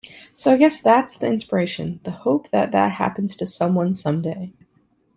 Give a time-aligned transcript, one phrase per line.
[0.35, 4.51] So I guess that's the inspiration-the hope that that happens to someone someday.